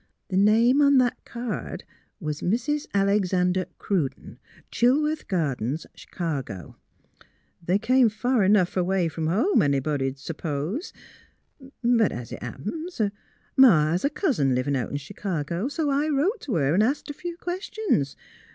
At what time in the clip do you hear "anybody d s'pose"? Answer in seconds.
9.61-10.91